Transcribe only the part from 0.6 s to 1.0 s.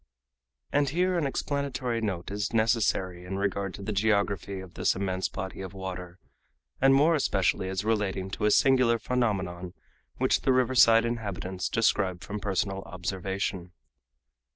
And